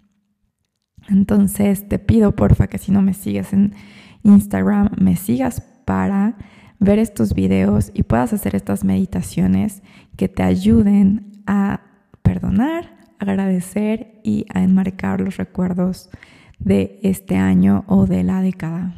Entonces 1.09 1.89
te 1.89 1.99
pido 1.99 2.37
porfa 2.37 2.67
que 2.67 2.79
si 2.79 2.93
no 2.93 3.03
me 3.03 3.15
sigues 3.15 3.53
en 3.53 3.75
Instagram, 4.23 4.91
me 4.99 5.17
sigas 5.17 5.63
para 5.85 6.37
ver 6.79 6.99
estos 6.99 7.35
videos 7.35 7.91
y 7.95 8.03
puedas 8.03 8.33
hacer 8.33 8.57
estas 8.57 8.85
meditaciones 8.85 9.83
que 10.17 10.29
te 10.29 10.43
ayuden 10.43 11.43
a 11.47 11.81
perdonar, 12.23 12.97
agradecer 13.19 14.21
y 14.25 14.47
a 14.53 14.63
enmarcar 14.63 15.21
los 15.21 15.37
recuerdos 15.37 16.11
de 16.59 16.99
este 17.03 17.37
año 17.37 17.85
o 17.87 18.07
de 18.07 18.25
la 18.25 18.43
década. 18.43 18.95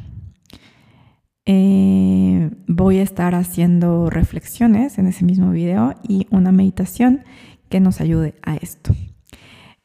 Eh, 1.47 2.49
voy 2.67 2.97
a 2.97 3.03
estar 3.03 3.35
haciendo 3.35 4.09
reflexiones 4.09 4.97
en 4.97 5.05
ese 5.05 5.23
mismo 5.23 5.51
video 5.51 5.93
y 6.07 6.25
una 6.31 6.51
meditación 6.51 7.23
que 7.69 7.79
nos 7.79 8.01
ayude 8.01 8.33
a 8.41 8.55
esto. 8.55 8.95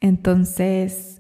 Entonces, 0.01 1.20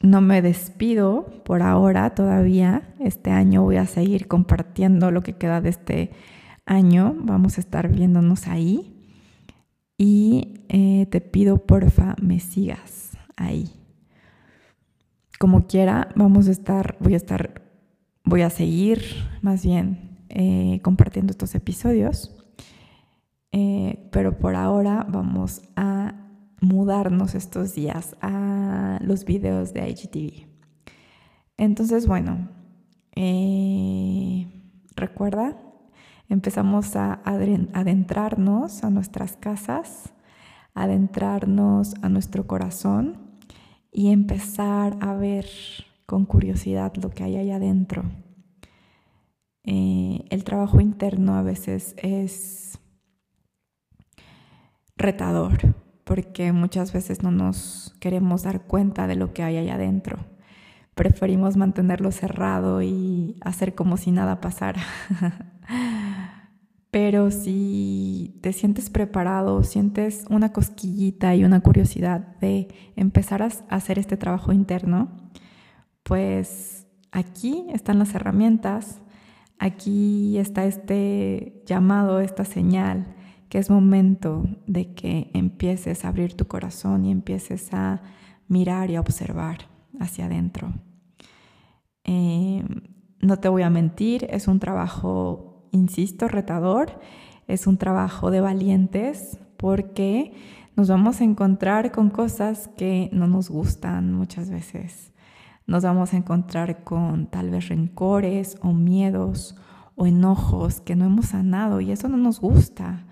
no 0.00 0.20
me 0.20 0.42
despido 0.42 1.42
por 1.44 1.62
ahora 1.62 2.14
todavía. 2.14 2.94
Este 2.98 3.30
año 3.30 3.62
voy 3.62 3.76
a 3.76 3.86
seguir 3.86 4.28
compartiendo 4.28 5.10
lo 5.10 5.22
que 5.22 5.34
queda 5.34 5.60
de 5.60 5.70
este 5.70 6.10
año. 6.66 7.14
Vamos 7.20 7.58
a 7.58 7.60
estar 7.60 7.88
viéndonos 7.88 8.46
ahí. 8.48 8.96
Y 9.98 10.64
eh, 10.68 11.06
te 11.10 11.20
pido 11.20 11.66
porfa 11.66 12.16
me 12.20 12.40
sigas 12.40 13.16
ahí. 13.36 13.70
Como 15.38 15.66
quiera, 15.66 16.08
vamos 16.16 16.48
a 16.48 16.50
estar, 16.50 16.96
voy 17.00 17.14
a 17.14 17.18
estar 17.18 17.70
voy 18.24 18.42
a 18.42 18.50
seguir 18.50 19.02
más 19.42 19.64
bien 19.64 20.18
eh, 20.28 20.80
compartiendo 20.82 21.32
estos 21.32 21.54
episodios, 21.54 22.32
eh, 23.52 24.08
pero 24.12 24.38
por 24.38 24.54
ahora 24.54 25.04
vamos 25.08 25.62
a 25.74 26.19
mudarnos 26.60 27.34
estos 27.34 27.74
días 27.74 28.16
a 28.20 28.98
los 29.02 29.24
videos 29.24 29.72
de 29.72 29.88
IGTV. 29.88 30.46
Entonces, 31.56 32.06
bueno, 32.06 32.48
eh, 33.16 34.46
recuerda, 34.96 35.56
empezamos 36.28 36.96
a 36.96 37.20
adentrarnos 37.24 38.84
a 38.84 38.90
nuestras 38.90 39.36
casas, 39.36 40.12
adentrarnos 40.74 41.94
a 42.02 42.08
nuestro 42.08 42.46
corazón 42.46 43.38
y 43.92 44.12
empezar 44.12 44.96
a 45.00 45.14
ver 45.14 45.46
con 46.06 46.24
curiosidad 46.24 46.94
lo 46.96 47.10
que 47.10 47.24
hay 47.24 47.36
allá 47.36 47.56
adentro. 47.56 48.04
Eh, 49.64 50.24
el 50.30 50.44
trabajo 50.44 50.80
interno 50.80 51.34
a 51.34 51.42
veces 51.42 51.94
es 51.98 52.78
retador 54.96 55.79
porque 56.10 56.50
muchas 56.50 56.92
veces 56.92 57.22
no 57.22 57.30
nos 57.30 57.94
queremos 58.00 58.42
dar 58.42 58.62
cuenta 58.62 59.06
de 59.06 59.14
lo 59.14 59.32
que 59.32 59.44
hay 59.44 59.58
allá 59.58 59.74
adentro. 59.74 60.18
Preferimos 60.96 61.56
mantenerlo 61.56 62.10
cerrado 62.10 62.82
y 62.82 63.36
hacer 63.42 63.76
como 63.76 63.96
si 63.96 64.10
nada 64.10 64.40
pasara. 64.40 64.82
Pero 66.90 67.30
si 67.30 68.40
te 68.42 68.52
sientes 68.52 68.90
preparado, 68.90 69.62
sientes 69.62 70.24
una 70.28 70.52
cosquillita 70.52 71.36
y 71.36 71.44
una 71.44 71.60
curiosidad 71.60 72.36
de 72.40 72.66
empezar 72.96 73.44
a 73.44 73.50
hacer 73.68 74.00
este 74.00 74.16
trabajo 74.16 74.52
interno, 74.52 75.30
pues 76.02 76.88
aquí 77.12 77.66
están 77.72 78.00
las 78.00 78.16
herramientas, 78.16 79.00
aquí 79.60 80.38
está 80.38 80.64
este 80.64 81.62
llamado, 81.66 82.18
esta 82.18 82.44
señal, 82.44 83.14
que 83.50 83.58
es 83.58 83.68
momento 83.68 84.44
de 84.66 84.94
que 84.94 85.30
empieces 85.34 86.04
a 86.04 86.08
abrir 86.08 86.34
tu 86.34 86.46
corazón 86.46 87.04
y 87.04 87.10
empieces 87.10 87.74
a 87.74 88.00
mirar 88.48 88.90
y 88.90 88.96
a 88.96 89.00
observar 89.00 89.68
hacia 90.00 90.24
adentro. 90.24 90.72
Eh, 92.04 92.64
no 93.20 93.36
te 93.36 93.50
voy 93.50 93.60
a 93.60 93.68
mentir, 93.68 94.26
es 94.30 94.48
un 94.48 94.58
trabajo, 94.58 95.68
insisto, 95.72 96.28
retador, 96.28 96.98
es 97.46 97.66
un 97.66 97.76
trabajo 97.76 98.30
de 98.30 98.40
valientes 98.40 99.38
porque 99.58 100.32
nos 100.76 100.88
vamos 100.88 101.20
a 101.20 101.24
encontrar 101.24 101.92
con 101.92 102.08
cosas 102.08 102.70
que 102.78 103.10
no 103.12 103.26
nos 103.26 103.50
gustan 103.50 104.14
muchas 104.14 104.48
veces 104.48 105.10
nos 105.70 105.84
vamos 105.84 106.12
a 106.12 106.16
encontrar 106.16 106.82
con 106.82 107.26
tal 107.26 107.50
vez 107.50 107.68
rencores 107.68 108.58
o 108.60 108.72
miedos 108.72 109.54
o 109.94 110.04
enojos 110.06 110.80
que 110.80 110.96
no 110.96 111.04
hemos 111.04 111.26
sanado 111.26 111.80
y 111.80 111.92
eso 111.92 112.08
no 112.08 112.16
nos 112.16 112.40
gusta 112.40 113.06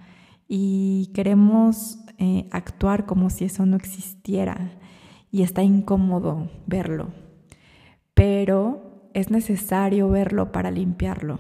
y 0.49 1.13
queremos 1.15 1.99
eh, 2.17 2.49
actuar 2.51 3.05
como 3.07 3.31
si 3.31 3.45
eso 3.45 3.67
no 3.67 3.77
existiera 3.77 4.73
y 5.31 5.43
está 5.43 5.63
incómodo 5.63 6.51
verlo, 6.67 7.13
pero 8.15 9.11
es 9.13 9.31
necesario 9.31 10.09
verlo 10.09 10.51
para 10.51 10.71
limpiarlo. 10.71 11.39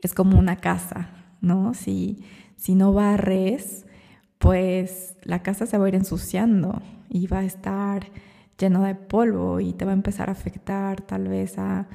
Es 0.00 0.14
como 0.14 0.38
una 0.38 0.56
casa, 0.56 1.10
¿no? 1.40 1.74
Si, 1.74 2.24
si 2.56 2.74
no 2.74 2.92
barres, 2.92 3.86
pues 4.38 5.16
la 5.22 5.42
casa 5.42 5.66
se 5.66 5.78
va 5.78 5.86
a 5.86 5.88
ir 5.88 5.94
ensuciando 5.94 6.82
y 7.08 7.26
va 7.26 7.38
a 7.38 7.44
estar 7.44 8.06
lleno 8.58 8.84
de 8.84 8.94
polvo 8.94 9.60
y 9.60 9.72
te 9.72 9.84
va 9.84 9.92
a 9.92 9.94
empezar 9.94 10.28
a 10.28 10.32
afectar 10.32 11.00
tal 11.00 11.28
vez 11.28 11.58
a, 11.58 11.88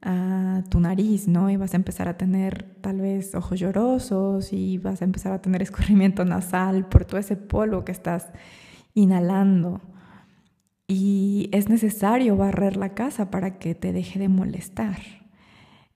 tu 0.00 0.80
nariz, 0.80 1.26
¿no? 1.28 1.50
Y 1.50 1.56
vas 1.56 1.74
a 1.74 1.76
empezar 1.76 2.08
a 2.08 2.16
tener 2.16 2.76
tal 2.80 3.00
vez 3.00 3.34
ojos 3.34 3.58
llorosos 3.58 4.52
y 4.52 4.78
vas 4.78 5.02
a 5.02 5.04
empezar 5.04 5.32
a 5.32 5.42
tener 5.42 5.62
escurrimiento 5.68 6.24
nasal 6.24 6.88
por 6.88 7.04
todo 7.04 7.18
ese 7.18 7.36
polvo 7.36 7.84
que 7.84 7.92
estás 7.92 8.28
inhalando. 8.94 9.80
Y 10.86 11.50
es 11.52 11.68
necesario 11.68 12.36
barrer 12.36 12.76
la 12.76 12.94
casa 12.94 13.30
para 13.30 13.58
que 13.58 13.74
te 13.74 13.92
deje 13.92 14.18
de 14.18 14.28
molestar. 14.28 14.98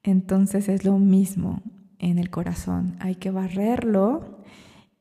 Entonces 0.03 0.69
es 0.69 0.85
lo 0.85 0.99
mismo 0.99 1.63
en 1.99 2.19
el 2.19 2.29
corazón. 2.29 2.97
Hay 3.01 3.15
que 3.15 3.31
barrerlo 3.31 4.41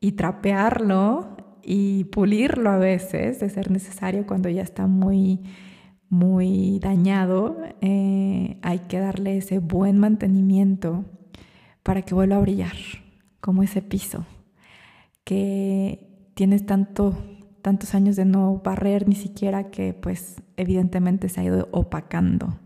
y 0.00 0.12
trapearlo 0.12 1.36
y 1.62 2.04
pulirlo 2.04 2.70
a 2.70 2.78
veces, 2.78 3.40
de 3.40 3.50
ser 3.50 3.70
necesario 3.70 4.26
cuando 4.26 4.48
ya 4.48 4.62
está 4.62 4.86
muy, 4.86 5.40
muy 6.12 6.78
dañado, 6.78 7.56
eh, 7.80 8.58
hay 8.60 8.80
que 8.80 8.98
darle 8.98 9.38
ese 9.38 9.60
buen 9.60 9.98
mantenimiento 9.98 11.06
para 11.82 12.02
que 12.02 12.14
vuelva 12.14 12.36
a 12.36 12.40
brillar, 12.40 12.76
como 13.40 13.62
ese 13.62 13.80
piso 13.80 14.26
que 15.24 16.30
tienes 16.34 16.66
tanto, 16.66 17.16
tantos 17.62 17.94
años 17.94 18.14
de 18.16 18.26
no 18.26 18.60
barrer 18.62 19.08
ni 19.08 19.14
siquiera 19.14 19.70
que 19.70 19.94
pues 19.94 20.42
evidentemente 20.58 21.30
se 21.30 21.40
ha 21.40 21.44
ido 21.44 21.70
opacando. 21.72 22.58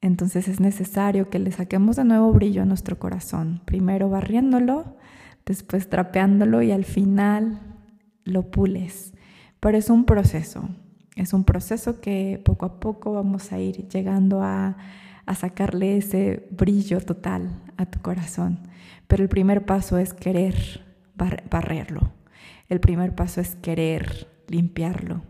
Entonces 0.00 0.48
es 0.48 0.58
necesario 0.58 1.30
que 1.30 1.38
le 1.38 1.52
saquemos 1.52 1.94
de 1.94 2.04
nuevo 2.04 2.32
brillo 2.32 2.62
a 2.62 2.64
nuestro 2.66 2.98
corazón, 2.98 3.62
primero 3.66 4.10
barriéndolo, 4.10 4.96
después 5.46 5.88
trapeándolo 5.88 6.60
y 6.60 6.72
al 6.72 6.84
final 6.84 7.60
lo 8.24 8.50
pules. 8.50 9.14
Pero 9.60 9.78
es 9.78 9.90
un 9.90 10.06
proceso, 10.06 10.68
es 11.18 11.32
un 11.32 11.44
proceso 11.44 12.00
que 12.00 12.40
poco 12.44 12.66
a 12.66 12.80
poco 12.80 13.12
vamos 13.12 13.52
a 13.52 13.58
ir 13.58 13.88
llegando 13.88 14.42
a, 14.42 14.76
sacarle 15.36 15.98
ese 15.98 16.48
brillo 16.50 17.02
total 17.02 17.50
a 17.76 17.84
tu 17.84 18.00
corazón. 18.00 18.60
Pero 19.08 19.22
el 19.22 19.28
primer 19.28 19.66
paso 19.66 19.98
es 19.98 20.14
querer 20.14 20.86
barrerlo. 21.50 22.12
El 22.70 22.80
primer 22.80 23.14
paso 23.14 23.42
es 23.42 23.54
querer 23.56 24.26
limpiarlo 24.46 25.22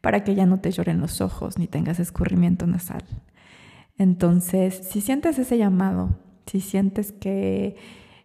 para 0.00 0.24
que 0.24 0.34
ya 0.34 0.46
no 0.46 0.60
te 0.60 0.70
lloren 0.70 1.00
los 1.00 1.20
ojos 1.20 1.58
ni 1.58 1.66
tengas 1.66 2.00
escurrimiento 2.00 2.66
nasal. 2.66 3.04
Entonces, 3.98 4.88
si 4.90 5.02
sientes 5.02 5.38
ese 5.38 5.58
llamado, 5.58 6.16
si 6.46 6.60
sientes 6.60 7.12
que 7.12 7.76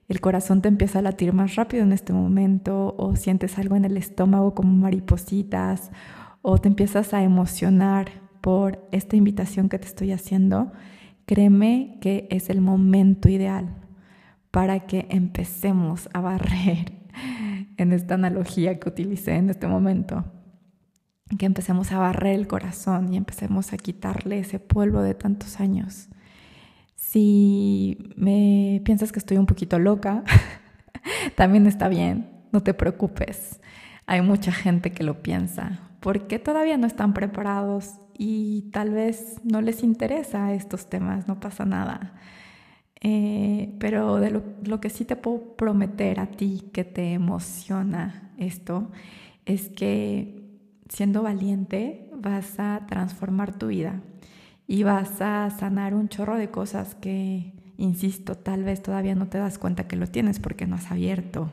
el 0.07 0.21
corazón 0.21 0.61
te 0.61 0.69
empieza 0.69 0.99
a 0.99 1.01
latir 1.01 1.33
más 1.33 1.55
rápido 1.55 1.83
en 1.83 1.91
este 1.91 2.13
momento 2.13 2.95
o 2.97 3.17
sientes 3.17 3.57
algo 3.57 3.75
en 3.75 3.83
el 3.83 3.97
estómago 3.97 4.53
como 4.55 4.71
maripositas 4.71 5.91
o 6.41 6.57
te 6.57 6.67
empiezas 6.67 7.13
a 7.13 7.23
emocionar 7.23 8.09
por 8.41 8.87
esta 8.91 9.15
invitación 9.15 9.69
que 9.69 9.79
te 9.79 9.87
estoy 9.87 10.11
haciendo, 10.11 10.71
créeme 11.25 11.97
que 12.01 12.27
es 12.31 12.49
el 12.49 12.61
momento 12.61 13.29
ideal 13.29 13.75
para 14.51 14.87
que 14.87 15.05
empecemos 15.09 16.09
a 16.13 16.21
barrer 16.21 16.93
en 17.77 17.93
esta 17.93 18.13
analogía 18.13 18.79
que 18.79 18.89
utilicé 18.89 19.35
en 19.35 19.49
este 19.49 19.67
momento, 19.67 20.25
que 21.37 21.45
empecemos 21.45 21.91
a 21.91 21.99
barrer 21.99 22.35
el 22.35 22.47
corazón 22.47 23.13
y 23.13 23.17
empecemos 23.17 23.73
a 23.73 23.77
quitarle 23.77 24.39
ese 24.39 24.59
polvo 24.59 25.01
de 25.01 25.13
tantos 25.13 25.59
años. 25.59 26.07
Si 26.95 28.13
me 28.15 28.81
piensas 28.85 29.11
que 29.11 29.19
estoy 29.19 29.37
un 29.37 29.45
poquito 29.45 29.77
loca, 29.79 30.23
también 31.35 31.67
está 31.67 31.89
bien, 31.89 32.29
no 32.51 32.63
te 32.63 32.73
preocupes. 32.73 33.59
Hay 34.05 34.21
mucha 34.21 34.53
gente 34.53 34.91
que 34.91 35.03
lo 35.03 35.21
piensa 35.21 35.86
porque 36.07 36.39
todavía 36.39 36.77
no 36.77 36.87
están 36.87 37.13
preparados 37.13 37.99
y 38.17 38.69
tal 38.71 38.91
vez 38.91 39.41
no 39.43 39.59
les 39.59 39.83
interesa 39.83 40.53
estos 40.53 40.87
temas, 40.87 41.27
no 41.27 41.41
pasa 41.41 41.65
nada. 41.65 42.13
Eh, 43.01 43.75
pero 43.77 44.15
de 44.15 44.31
lo, 44.31 44.41
lo, 44.63 44.79
que 44.79 44.89
sí 44.89 45.03
te 45.03 45.17
puedo 45.17 45.57
prometer 45.57 46.21
a 46.21 46.27
ti 46.27 46.69
que 46.71 46.85
te 46.85 47.11
emociona 47.11 48.31
esto 48.37 48.89
es 49.45 49.67
que 49.67 50.45
siendo 50.87 51.23
valiente 51.23 52.09
vas 52.15 52.57
a 52.57 52.85
transformar 52.87 53.57
tu 53.57 53.67
vida 53.67 54.01
y 54.65 54.83
vas 54.83 55.19
a 55.19 55.49
sanar 55.49 55.93
un 55.93 56.07
chorro 56.07 56.37
de 56.37 56.49
cosas 56.49 56.95
que 56.95 57.51
insisto, 57.75 58.35
tal 58.35 58.63
vez 58.63 58.81
todavía 58.81 59.13
no 59.13 59.27
te 59.27 59.39
das 59.39 59.57
cuenta 59.57 59.89
que 59.89 59.97
lo 59.97 60.07
tienes 60.07 60.39
porque 60.39 60.67
no 60.67 60.77
has 60.77 60.89
abierto 60.89 61.51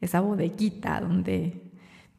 esa 0.00 0.20
bodeguita 0.20 1.00
donde 1.00 1.67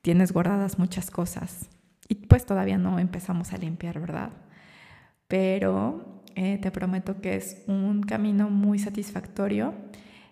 tienes 0.02 0.32
guardadas 0.32 0.80
muchas 0.80 1.12
cosas. 1.12 1.70
Y 2.08 2.16
pues 2.16 2.46
todavía 2.46 2.78
no 2.78 3.00
empezamos 3.00 3.54
a 3.54 3.58
limpiar, 3.58 4.00
¿verdad? 4.00 4.32
Pero 5.28 6.24
eh, 6.36 6.58
te 6.58 6.72
prometo 6.72 7.22
que 7.22 7.36
es 7.36 7.64
un 7.68 8.02
camino 8.02 8.50
muy 8.50 8.80
satisfactorio. 8.80 9.74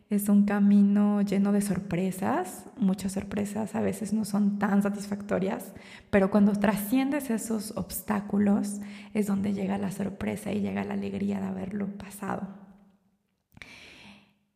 Es 0.10 0.30
un 0.30 0.46
camino 0.46 1.22
lleno 1.22 1.52
de 1.52 1.62
sorpresas. 1.62 2.66
Muchas 2.78 3.12
sorpresas 3.12 3.76
a 3.76 3.82
veces 3.82 4.14
no 4.14 4.26
son 4.26 4.58
tan 4.58 4.82
satisfactorias, 4.82 5.74
pero 6.10 6.32
cuando 6.32 6.54
trasciendes 6.54 7.30
esos 7.30 7.76
obstáculos 7.76 8.80
es 9.14 9.28
donde 9.28 9.54
llega 9.54 9.78
la 9.78 9.92
sorpresa 9.92 10.52
y 10.52 10.62
llega 10.62 10.86
la 10.86 10.94
alegría 10.94 11.42
de 11.42 11.48
haberlo 11.48 11.88
pasado. 11.98 12.48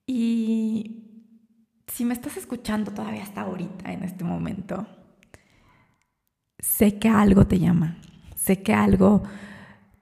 Y 0.08 1.02
si 1.88 2.06
me 2.06 2.14
estás 2.14 2.38
escuchando 2.38 2.92
todavía 2.92 3.24
hasta 3.24 3.42
ahorita, 3.42 3.92
en 3.92 4.04
este 4.04 4.24
momento, 4.24 4.88
sé 6.62 6.98
que 6.98 7.10
algo 7.10 7.46
te 7.46 7.60
llama, 7.60 7.98
sé 8.36 8.62
que 8.62 8.74
algo 8.74 9.24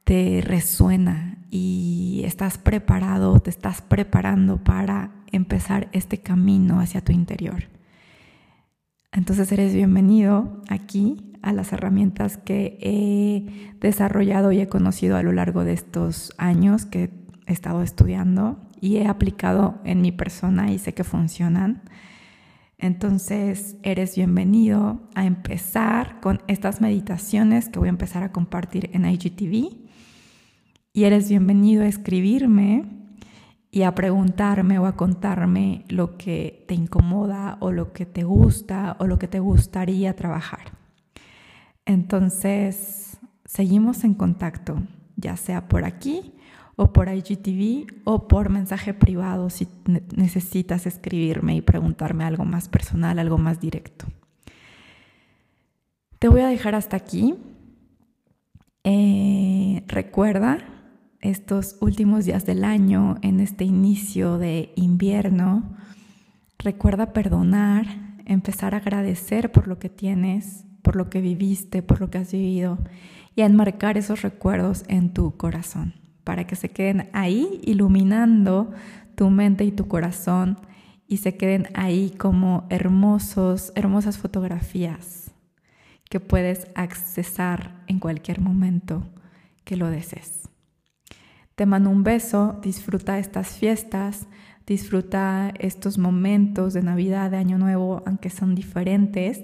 te 0.04 0.42
resuena 0.46 1.38
y 1.50 2.22
estás 2.26 2.58
preparado, 2.58 3.40
te 3.40 3.50
estás 3.50 3.82
preparando 3.82 4.64
para 4.64 5.12
empezar 5.32 5.90
este 5.94 6.20
camino 6.20 6.80
hacia 6.80 7.02
tu 7.02 7.12
interior. 7.12 7.64
Entonces 9.12 9.52
eres 9.52 9.74
bienvenido 9.74 10.62
aquí 10.70 11.34
a 11.42 11.54
las 11.54 11.74
herramientas 11.74 12.38
que 12.38 12.78
he 12.82 13.74
desarrollado 13.80 14.52
y 14.52 14.60
he 14.60 14.68
conocido 14.68 15.18
a 15.18 15.24
lo 15.24 15.32
largo 15.32 15.64
de 15.64 15.74
estos 15.74 16.34
años 16.38 16.86
que 16.86 17.10
he 17.48 17.54
estado 17.54 17.82
estudiando 17.82 18.60
y 18.80 18.98
he 18.98 19.08
aplicado 19.08 19.80
en 19.84 20.02
mi 20.02 20.12
persona 20.12 20.72
y 20.72 20.78
sé 20.78 20.94
que 20.94 21.04
funcionan. 21.04 21.82
Entonces, 22.82 23.76
eres 23.84 24.16
bienvenido 24.16 25.02
a 25.14 25.26
empezar 25.26 26.22
con 26.22 26.42
estas 26.48 26.80
meditaciones 26.80 27.68
que 27.68 27.78
voy 27.78 27.90
a 27.90 27.90
empezar 27.90 28.24
a 28.24 28.32
compartir 28.32 28.90
en 28.94 29.06
IGTV. 29.06 29.76
Y 30.94 31.04
eres 31.04 31.28
bienvenido 31.28 31.84
a 31.84 31.88
escribirme 31.88 32.86
y 33.70 33.82
a 33.82 33.94
preguntarme 33.96 34.80
o 34.80 34.86
a 34.86 34.96
contarme 34.96 35.84
lo 35.90 36.18
que 36.18 36.64
te 36.70 36.74
incomoda 36.74 37.58
o 37.60 37.74
lo 37.74 37.92
que 37.92 38.06
te 38.06 38.24
gusta 38.24 38.96
o 39.00 39.08
lo 39.08 39.20
que 39.20 39.28
te 39.28 39.42
gustaría 39.42 40.16
trabajar. 40.16 40.72
Entonces, 41.86 43.20
seguimos 43.44 44.06
en 44.06 44.14
contacto, 44.14 44.82
ya 45.18 45.36
sea 45.36 45.68
por 45.68 45.84
aquí 45.84 46.34
o 46.82 46.94
por 46.94 47.10
IGTV 47.10 47.88
o 48.06 48.30
por 48.30 48.50
mensaje 48.50 48.94
privado 48.94 49.50
si 49.50 49.68
necesitas 50.16 50.88
escribirme 50.88 51.58
y 51.58 51.62
preguntarme 51.62 52.24
algo 52.24 52.46
más 52.46 52.70
personal, 52.70 53.20
algo 53.20 53.38
más 53.38 53.60
directo. 53.60 54.06
Te 56.20 56.30
voy 56.30 56.40
a 56.40 56.48
dejar 56.48 56.76
hasta 56.76 56.96
aquí. 56.96 57.36
Eh, 58.86 59.84
recuerda 59.88 60.60
estos 61.20 61.76
últimos 61.82 62.24
días 62.24 62.46
del 62.46 62.64
año, 62.64 63.18
en 63.24 63.42
este 63.42 63.66
inicio 63.66 64.38
de 64.38 64.72
invierno, 64.78 65.76
recuerda 66.60 67.12
perdonar, 67.12 67.88
empezar 68.24 68.74
a 68.74 68.78
agradecer 68.78 69.52
por 69.52 69.68
lo 69.68 69.80
que 69.80 69.90
tienes, 69.90 70.64
por 70.82 70.96
lo 70.96 71.10
que 71.10 71.20
viviste, 71.20 71.84
por 71.84 72.00
lo 72.00 72.10
que 72.10 72.20
has 72.20 72.32
vivido 72.32 72.78
y 73.36 73.42
a 73.42 73.48
enmarcar 73.48 73.98
esos 73.98 74.22
recuerdos 74.22 74.86
en 74.88 75.12
tu 75.12 75.36
corazón 75.36 75.99
para 76.30 76.46
que 76.46 76.56
se 76.56 76.70
queden 76.70 77.10
ahí 77.12 77.60
iluminando 77.64 78.72
tu 79.16 79.32
mente 79.32 79.64
y 79.64 79.72
tu 79.72 79.88
corazón 79.88 80.60
y 81.08 81.18
se 81.18 81.38
queden 81.38 81.70
ahí 81.74 82.14
como 82.20 82.68
hermosos, 82.70 83.72
hermosas 83.74 84.20
fotografías 84.20 85.32
que 86.08 86.20
puedes 86.20 86.68
accesar 86.76 87.84
en 87.88 87.98
cualquier 87.98 88.42
momento 88.42 89.10
que 89.64 89.76
lo 89.76 89.90
desees. 89.90 90.50
Te 91.56 91.66
mando 91.66 91.90
un 91.90 92.04
beso, 92.04 92.60
disfruta 92.62 93.18
estas 93.18 93.48
fiestas, 93.48 94.28
disfruta 94.68 95.52
estos 95.58 95.98
momentos 95.98 96.76
de 96.76 96.84
Navidad, 96.84 97.32
de 97.32 97.38
Año 97.38 97.58
Nuevo, 97.58 98.04
aunque 98.06 98.30
son 98.30 98.54
diferentes. 98.54 99.42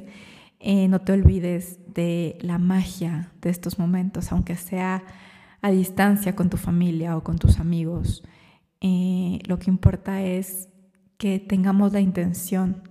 Eh, 0.59 0.87
no 0.87 1.01
te 1.01 1.13
olvides 1.13 1.79
de 1.91 2.37
la 2.41 2.59
magia 2.59 3.31
de 3.41 3.49
estos 3.49 3.79
momentos, 3.79 4.31
aunque 4.31 4.55
sea 4.55 5.01
a 5.61 5.71
distancia 5.71 6.35
con 6.35 6.49
tu 6.49 6.57
familia 6.57 7.17
o 7.17 7.23
con 7.23 7.37
tus 7.37 7.59
amigos. 7.59 8.23
Eh, 8.81 9.39
lo 9.45 9.59
que 9.59 9.71
importa 9.71 10.21
es 10.21 10.69
que 11.17 11.39
tengamos 11.39 11.93
la 11.93 12.01
intención 12.01 12.83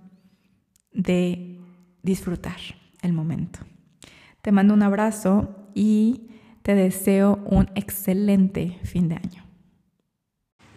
de 0.93 1.61
disfrutar 2.03 2.57
el 3.03 3.13
momento. 3.13 3.61
Te 4.43 4.53
mando 4.53 4.75
un 4.75 4.83
abrazo 4.83 5.69
y 5.75 6.29
te 6.63 6.75
deseo 6.75 7.41
un 7.47 7.71
excelente 7.75 8.79
fin 8.85 9.09
de 9.09 9.17
año. 9.17 9.45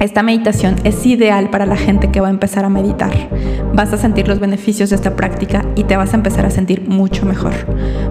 Esta 0.00 0.22
meditación 0.22 0.76
es 0.84 1.06
ideal 1.06 1.48
para 1.48 1.64
la 1.64 1.76
gente 1.76 2.10
que 2.10 2.20
va 2.20 2.28
a 2.28 2.30
empezar 2.30 2.64
a 2.64 2.68
meditar. 2.68 3.12
Vas 3.72 3.92
a 3.92 3.96
sentir 3.96 4.28
los 4.28 4.40
beneficios 4.40 4.90
de 4.90 4.96
esta 4.96 5.16
práctica 5.16 5.64
y 5.74 5.84
te 5.84 5.96
vas 5.96 6.12
a 6.12 6.16
empezar 6.16 6.44
a 6.44 6.50
sentir 6.50 6.86
mucho 6.86 7.24
mejor. 7.24 7.54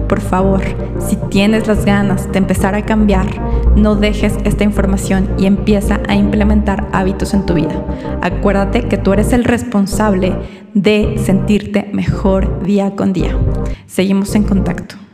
Por 0.08 0.20
favor, 0.20 0.62
si 0.98 1.16
tienes 1.30 1.68
las 1.68 1.84
ganas 1.84 2.30
de 2.32 2.38
empezar 2.38 2.74
a 2.74 2.84
cambiar, 2.84 3.26
no 3.76 3.94
dejes 3.94 4.34
esta 4.44 4.64
información 4.64 5.28
y 5.38 5.46
empieza 5.46 6.00
a 6.08 6.16
implementar 6.16 6.88
hábitos 6.92 7.34
en 7.34 7.46
tu 7.46 7.54
vida. 7.54 7.84
Acuérdate 8.20 8.88
que 8.88 8.98
tú 8.98 9.12
eres 9.12 9.32
el 9.32 9.44
responsable 9.44 10.34
de 10.74 11.20
sentirte 11.24 11.88
mejor 11.92 12.64
día 12.64 12.96
con 12.96 13.12
día. 13.12 13.36
Seguimos 13.86 14.34
en 14.34 14.42
contacto. 14.42 15.05